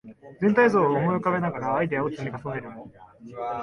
[0.41, 2.69] 全体像を思い浮かべながらアイデアを積み重ねる